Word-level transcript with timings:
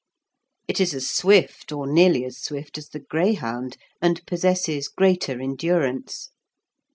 It 0.67 0.79
is 0.81 0.95
as 0.95 1.07
swift, 1.11 1.71
or 1.71 1.85
nearly 1.85 2.25
as 2.25 2.39
swift, 2.41 2.79
as 2.79 2.89
the 2.89 2.97
greyhound, 3.01 3.77
and 4.01 4.25
possesses 4.25 4.87
greater 4.87 5.39
endurance. 5.39 6.31